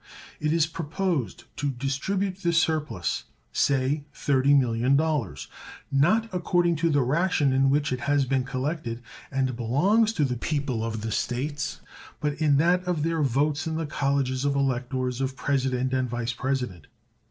It 0.39 0.51
is 0.51 0.65
proposed 0.65 1.43
to 1.57 1.69
distribute 1.69 2.37
this 2.37 2.57
surplus 2.57 3.25
say 3.53 4.05
$30,000,000 4.15 5.47
not 5.91 6.27
according 6.33 6.75
to 6.77 6.89
the 6.89 7.03
ration 7.03 7.53
in 7.53 7.69
which 7.69 7.91
it 7.91 7.99
has 7.99 8.25
been 8.25 8.43
collected 8.43 9.03
and 9.29 9.55
belongs 9.55 10.11
to 10.13 10.25
the 10.25 10.37
people 10.37 10.83
of 10.83 11.01
the 11.01 11.11
States, 11.11 11.81
but 12.19 12.33
in 12.41 12.57
that 12.57 12.83
of 12.85 13.03
their 13.03 13.21
votes 13.21 13.67
in 13.67 13.75
the 13.75 13.85
colleges 13.85 14.43
of 14.43 14.55
electors 14.55 15.21
of 15.21 15.35
President 15.35 15.93
and 15.93 16.09
Vice 16.09 16.33
President. 16.33 16.87